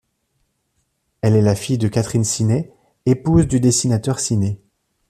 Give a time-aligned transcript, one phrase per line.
[1.21, 2.73] Elle est la fille de Catherine Sinet,
[3.05, 4.59] épouse du dessinateur Siné.